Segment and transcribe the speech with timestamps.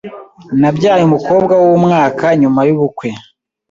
[0.59, 3.09] Nabyaye umukobwa wumwaka nyuma yubukwe.